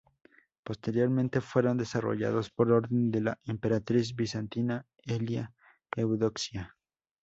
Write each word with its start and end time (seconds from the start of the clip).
Posteriormente 0.63 1.41
fueron 1.41 1.77
desarrollados 1.77 2.49
por 2.49 2.71
orden 2.71 3.11
de 3.11 3.21
la 3.21 3.39
emperatriz 3.43 4.15
bizantina 4.15 4.83
Elia 5.05 5.53
Eudoxia. 5.95 6.75